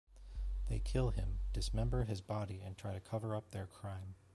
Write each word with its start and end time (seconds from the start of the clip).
They 0.67 0.79
kill 0.79 1.11
him, 1.11 1.41
dismember 1.53 2.05
his 2.05 2.21
body 2.21 2.59
and 2.65 2.75
try 2.75 2.93
to 2.95 2.99
cover 2.99 3.35
up 3.35 3.51
their 3.51 3.67
crime. 3.67 4.15